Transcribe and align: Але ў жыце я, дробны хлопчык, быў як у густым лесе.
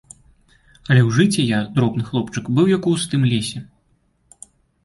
Але 0.89 1.01
ў 1.07 1.09
жыце 1.17 1.45
я, 1.49 1.59
дробны 1.75 2.03
хлопчык, 2.09 2.49
быў 2.61 2.65
як 2.75 2.81
у 2.89 2.95
густым 2.95 3.21
лесе. 3.33 3.59